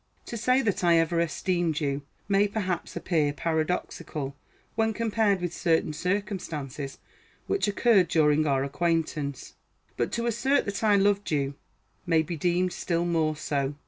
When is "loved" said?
10.95-11.29